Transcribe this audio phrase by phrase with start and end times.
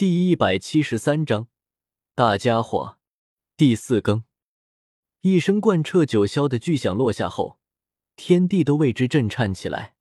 [0.00, 1.48] 第一百七十三章，
[2.14, 2.96] 大家伙，
[3.54, 4.24] 第四更。
[5.20, 7.58] 一声贯彻九霄的巨响落下后，
[8.16, 9.96] 天地都为之震颤起来。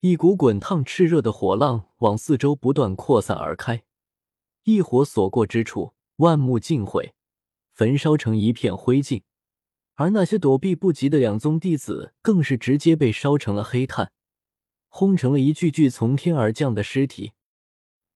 [0.00, 3.84] 一股滚烫炽热的火浪往四周不断扩散而开，
[4.64, 7.14] 一火所过之处，万木尽毁，
[7.72, 9.22] 焚烧成一片灰烬。
[9.94, 14.12] 而那些躲避不及的两宗弟子，更是直接被烧成了黑炭，
[14.88, 17.32] 轰成了一具具从天而降的尸体。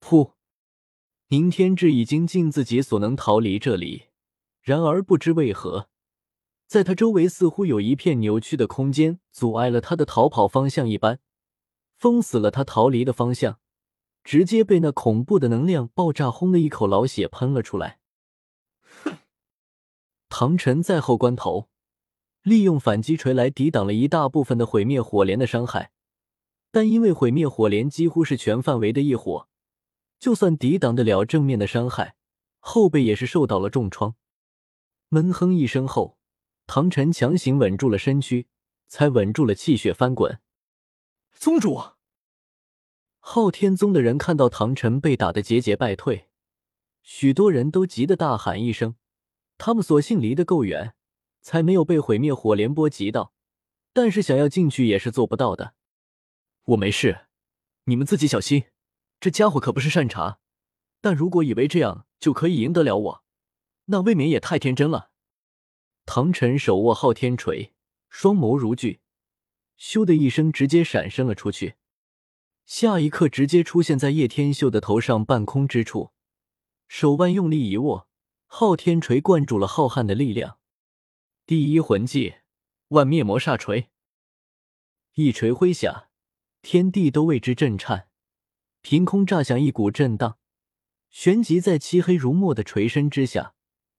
[0.02, 0.32] 噗！
[1.30, 4.04] 宁天志已经尽自己所能逃离这里，
[4.62, 5.90] 然而不知为何，
[6.66, 11.20] 在他周围似乎有一片扭曲的空间，阻碍了他的逃跑方向一般，
[11.98, 13.58] 封死了他逃离的方向，
[14.24, 17.98] 直接被那恐怖的能量爆炸轰的一口老血喷了出来。
[20.30, 21.68] 唐晨在后关头
[22.42, 25.92] 利用反击锤来抵挡了一大部分的毁灭火莲的伤害，
[26.70, 29.46] 但因为毁灭火莲几乎是全范围的一火。
[30.18, 32.16] 就算抵挡得了正面的伤害，
[32.58, 34.16] 后背也是受到了重创。
[35.08, 36.18] 闷哼一声后，
[36.66, 38.48] 唐晨强行稳住了身躯，
[38.88, 40.40] 才稳住了气血翻滚。
[41.32, 41.80] 宗主，
[43.20, 46.28] 昊天宗的人看到唐晨被打得节节败退，
[47.02, 48.96] 许多人都急得大喊一声。
[49.56, 50.94] 他们索性离得够远，
[51.40, 53.32] 才没有被毁灭火莲波及到，
[53.92, 55.74] 但是想要进去也是做不到的。
[56.64, 57.26] 我没事，
[57.84, 58.64] 你们自己小心。
[59.20, 60.38] 这家伙可不是善茬，
[61.00, 63.24] 但如果以为这样就可以赢得了我，
[63.86, 65.10] 那未免也太天真了。
[66.06, 67.74] 唐晨手握昊天锤，
[68.08, 69.00] 双眸如炬，
[69.78, 71.74] 咻的一声直接闪身了出去，
[72.64, 76.12] 下一刻直接出现在叶天秀的头上半空之处，
[76.86, 78.08] 手腕用力一握，
[78.46, 80.58] 昊天锤灌注了浩瀚的力量。
[81.44, 82.36] 第一魂技
[82.88, 83.90] 万灭魔煞锤，
[85.14, 86.08] 一锤挥下，
[86.62, 88.08] 天地都为之震颤。
[88.90, 90.38] 凭空炸响一股震荡，
[91.10, 93.52] 旋即在漆黑如墨的锤身之下，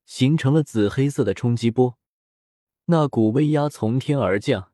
[0.04, 2.00] 形成了紫黑色的冲击波。
[2.86, 4.72] 那股威压从天而降，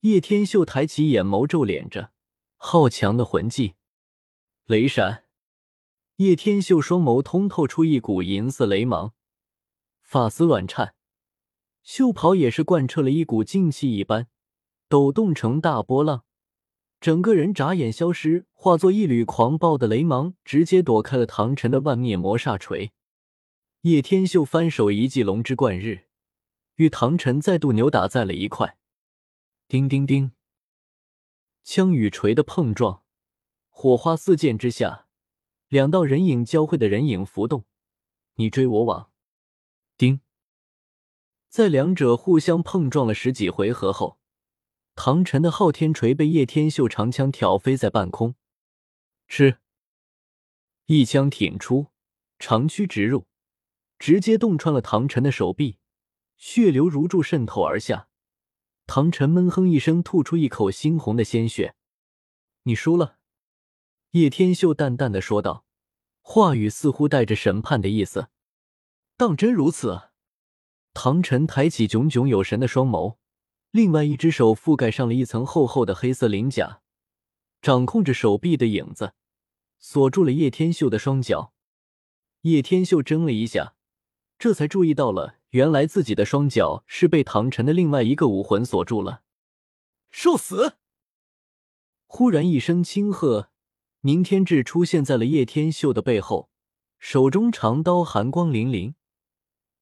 [0.00, 2.12] 叶天秀抬起眼眸，皱敛着，
[2.58, 3.76] 好强的魂技，
[4.66, 5.24] 雷闪！
[6.16, 9.14] 叶天秀双眸通透出一股银色雷芒，
[10.02, 10.94] 发丝乱颤，
[11.82, 14.28] 袖袍也是贯彻了一股劲气一般，
[14.86, 16.26] 抖动成大波浪。
[17.00, 22.92] 整个人眨眼消失，化作一缕狂暴的雷芒，直接躲开了唐晨的万灭魔煞锤。
[23.82, 26.08] 叶天秀翻手一记龙之贯日，
[26.74, 28.76] 与唐晨再度扭打在了一块。
[29.66, 30.32] 叮叮叮，
[31.64, 33.02] 枪与锤的碰撞，
[33.70, 35.06] 火花四溅之下，
[35.68, 37.64] 两道人影交汇的人影浮动，
[38.34, 39.10] 你追我往。
[39.96, 40.20] 叮，
[41.48, 44.19] 在两者互相碰撞了十几回合后。
[44.94, 48.34] 唐晨的昊天锤被叶天秀长枪挑飞在半空，
[49.26, 49.58] 吃，
[50.86, 51.86] 一枪挺出，
[52.38, 53.26] 长驱直入，
[53.98, 55.78] 直接洞穿了唐晨的手臂，
[56.36, 58.08] 血流如注渗透而下。
[58.86, 61.76] 唐晨闷哼一声，吐出一口猩红的鲜血。
[62.64, 63.18] 你输了，
[64.10, 65.64] 叶天秀淡淡的说道，
[66.20, 68.28] 话语似乎带着审判的意思。
[69.16, 70.10] 当真如此？
[70.92, 73.19] 唐晨抬起炯炯有神的双眸。
[73.72, 76.80] 另外一只手覆盖上了一层厚厚的黑色鳞甲，
[77.62, 79.14] 掌控着手臂的影子，
[79.78, 81.52] 锁住了叶天秀的双脚。
[82.42, 83.76] 叶天秀怔了一下，
[84.38, 89.22] 这才注意到了，原来自己的双脚是被唐晨的另外一个武魂锁住了。
[90.10, 90.78] 受死！
[92.06, 93.50] 忽然一声轻喝，
[94.00, 96.50] 宁天志出现在了叶天秀的背后，
[96.98, 98.94] 手中长刀寒光凛凛，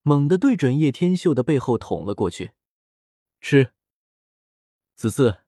[0.03, 2.51] 猛地对准叶天秀的背后捅了过去。
[3.41, 3.73] 吃！
[4.99, 5.43] 子嗣，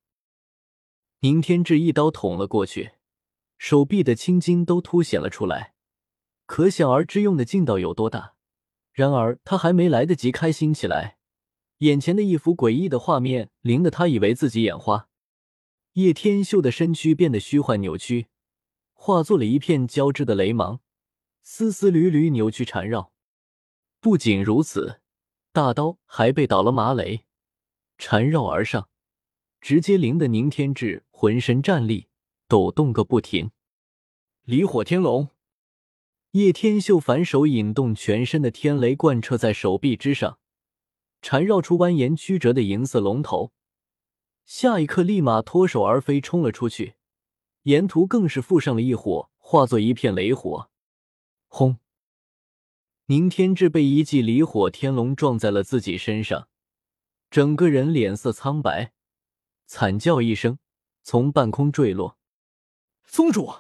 [1.22, 2.92] 宁天志一刀捅了过去，
[3.58, 5.74] 手臂的青筋都凸显了出来，
[6.46, 8.36] 可想而知用的劲道有多大。
[8.92, 11.18] 然而他还没来得及开心起来，
[11.78, 15.08] 眼前的一幅诡异的画面令得他以为自己眼花。
[15.94, 18.28] 叶天秀的身躯变得虚幻扭曲，
[18.92, 20.78] 化作了一片交织的雷芒，
[21.42, 23.12] 丝丝缕缕扭曲缠绕。
[23.98, 25.00] 不仅如此，
[25.50, 27.24] 大刀还被倒了马雷，
[27.98, 28.86] 缠绕而上。
[29.60, 32.08] 直接灵的宁天志浑身战栗，
[32.48, 33.50] 抖动个不停。
[34.44, 35.28] 离火天龙，
[36.32, 40.38] 叶天秀反手引动全身的天雷贯彻在手臂之上，
[41.20, 43.52] 缠绕出蜿蜒曲折的银色龙头。
[44.46, 46.94] 下一刻，立马脱手而飞，冲了出去。
[47.64, 50.70] 沿途更是附上了一火，化作一片雷火。
[51.46, 51.78] 轰！
[53.06, 56.48] 宁天志被一记离火天龙撞在了自己身上，
[57.30, 58.92] 整个人脸色苍白。
[59.72, 60.58] 惨叫一声，
[61.04, 62.18] 从半空坠落。
[63.04, 63.54] 宗主，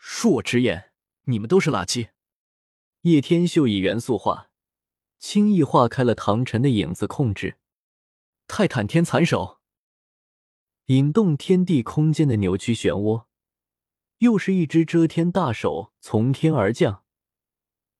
[0.00, 0.94] 恕我直言，
[1.24, 2.12] 你们都是垃圾。
[3.02, 4.48] 叶天秀以元素化，
[5.18, 7.58] 轻易化开了唐晨的影子控制。
[8.48, 9.60] 泰坦天残手，
[10.86, 13.26] 引动天地空间的扭曲漩涡，
[14.20, 17.04] 又是一只遮天大手从天而降，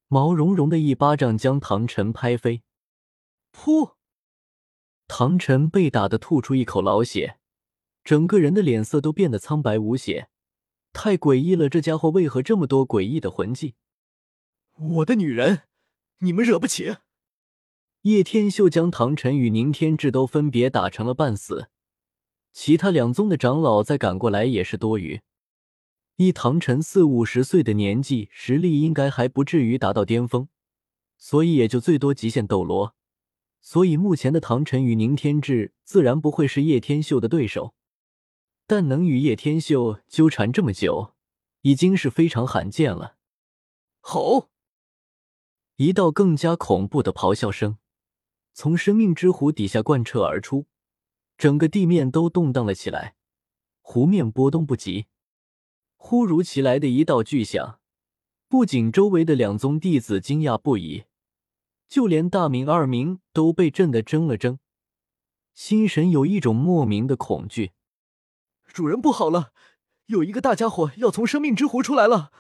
[0.09, 2.63] 毛茸茸的一巴掌将唐晨拍飞。
[3.53, 3.97] 噗！
[5.13, 7.37] 唐晨被打得吐出一口老血，
[8.05, 10.29] 整个人的脸色都变得苍白无血。
[10.93, 13.75] 太诡异了，这家伙为何这么多诡异的魂技？
[14.79, 15.63] 我的女人，
[16.21, 16.99] 你们惹不起！
[18.03, 21.71] 叶天秀将唐晨与宁天志都分别打成了半死，
[22.53, 25.21] 其他两宗的长老再赶过来也是多余。
[26.17, 30.47] 以唐晨四五十岁的年纪，实力应该还不至于达到巅峰，
[31.19, 32.95] 所以也就最多极限斗罗。
[33.61, 37.75] 所以目前的唐晨与宁天志自然不会是叶天秀的对手。
[38.67, 41.15] 但能与叶天秀纠缠这么久，
[41.63, 43.17] 已经是非常罕见了。
[44.01, 44.49] 吼！
[45.77, 47.79] 一道更加恐怖的咆哮声
[48.53, 50.67] 从生命之湖底下贯彻而出，
[51.37, 53.15] 整个地面都动荡了起来，
[53.81, 55.07] 湖面波动不及。
[55.97, 57.81] 忽如其来的一道巨响，
[58.49, 61.05] 不仅周围的两宗弟子惊讶不已，
[61.91, 64.61] 就连大明、二明都被震得怔了怔，
[65.55, 67.73] 心神有一种莫名的恐惧。
[68.69, 69.53] 主人不好了，
[70.07, 72.31] 有一个大家伙要从生命之湖出来了。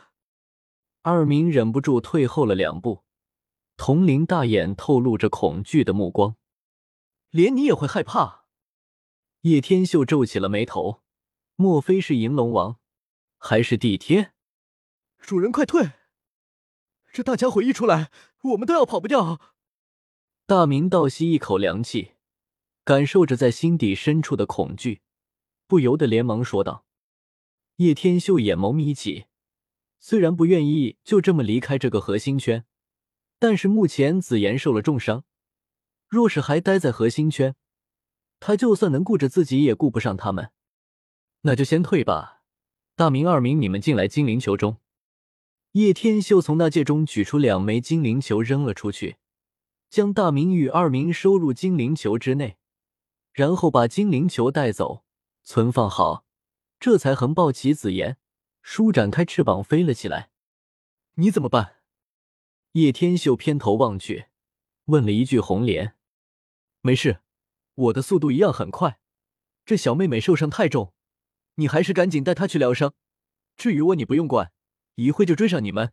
[1.02, 3.02] 二明忍不住退后了两步，
[3.76, 6.36] 铜铃大眼透露着恐惧的目光。
[7.30, 8.44] 连你也会害怕？
[9.40, 11.02] 叶天秀皱起了眉头，
[11.56, 12.78] 莫非是银龙王，
[13.36, 14.32] 还是地天？
[15.18, 15.90] 主人快退！
[17.12, 18.10] 这大家伙一出来，
[18.42, 19.40] 我们都要跑不掉。
[20.46, 22.12] 大明倒吸一口凉气，
[22.84, 25.02] 感受着在心底深处的恐惧。
[25.66, 26.84] 不由得连忙说道
[27.76, 29.26] ：“叶天秀眼眸眯起，
[30.00, 32.64] 虽然不愿意就这么离开这个核心圈，
[33.38, 35.24] 但是目前紫妍受了重伤，
[36.08, 37.54] 若是还待在核心圈，
[38.40, 40.50] 他就算能顾着自己，也顾不上他们。
[41.42, 42.42] 那就先退吧。
[42.96, 44.78] 大明、二明，你们进来精灵球中。”
[45.72, 49.18] 叶天秀从那戒中取出两枚精灵球，扔了出去，
[49.88, 52.56] 将大明与二明收入精灵球之内，
[53.32, 55.04] 然后把精灵球带走。
[55.44, 56.24] 存放好，
[56.80, 58.18] 这才横抱起紫妍，
[58.62, 60.30] 舒展开翅膀飞了起来。
[61.14, 61.76] 你怎么办？
[62.72, 64.26] 叶天秀偏头望去，
[64.86, 65.94] 问了一句：“红莲，
[66.80, 67.20] 没事，
[67.74, 68.98] 我的速度一样很快。
[69.64, 70.92] 这小妹妹受伤太重，
[71.54, 72.92] 你还是赶紧带她去疗伤。
[73.56, 74.52] 至于我，你不用管，
[75.02, 75.92] 一会就追上你们。”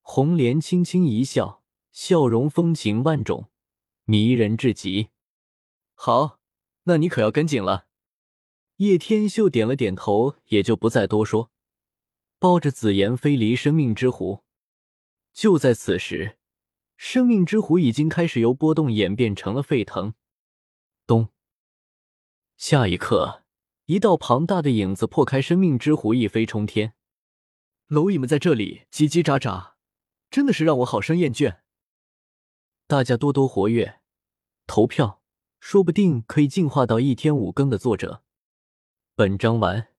[0.00, 3.50] 红莲轻轻一笑，笑容风情万种，
[4.04, 5.08] 迷人至极。
[5.94, 6.38] 好，
[6.84, 7.86] 那你可要跟紧了。
[8.76, 11.50] 叶天秀点了点头，也就不再多说，
[12.38, 14.44] 抱着紫妍飞离生命之湖。
[15.32, 16.38] 就在此时，
[16.96, 20.14] 生命之湖已经开始由波动演变成了沸腾。
[21.06, 21.28] 咚！
[22.56, 23.44] 下一刻，
[23.86, 26.94] 一道庞大的影子破开生命之湖，一飞冲天。
[27.94, 29.74] 蝼蚁们在这里叽叽喳喳，
[30.28, 31.58] 真的是让我好生厌倦。
[32.88, 34.00] 大家多多活跃，
[34.66, 35.22] 投票，
[35.60, 38.24] 说不定可以进化到一天五更的作者。
[39.14, 39.93] 本章完。